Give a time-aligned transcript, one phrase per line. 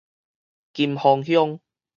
[0.73, 1.59] 金峰鄉